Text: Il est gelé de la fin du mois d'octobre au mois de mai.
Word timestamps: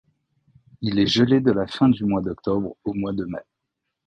Il 0.81 0.97
est 0.97 1.05
gelé 1.05 1.41
de 1.41 1.51
la 1.51 1.67
fin 1.67 1.87
du 1.87 2.05
mois 2.05 2.21
d'octobre 2.23 2.75
au 2.85 2.93
mois 2.95 3.13
de 3.13 3.23
mai. 3.25 3.41